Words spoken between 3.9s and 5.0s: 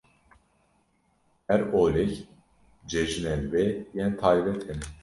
yên taybet hene.